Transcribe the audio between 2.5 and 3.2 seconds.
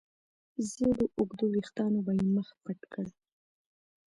پټ کړ.